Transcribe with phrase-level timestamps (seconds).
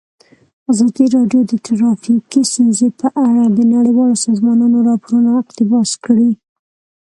[0.71, 6.31] ازادي راډیو د ټرافیکي ستونزې په اړه د نړیوالو سازمانونو راپورونه اقتباس کړي.